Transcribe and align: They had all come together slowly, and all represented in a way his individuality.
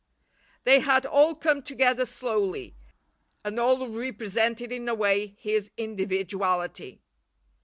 They 0.63 0.79
had 0.79 1.05
all 1.05 1.35
come 1.35 1.61
together 1.61 2.07
slowly, 2.07 2.75
and 3.43 3.59
all 3.59 3.87
represented 3.87 4.71
in 4.71 4.89
a 4.89 4.95
way 4.95 5.35
his 5.37 5.69
individuality. 5.77 7.03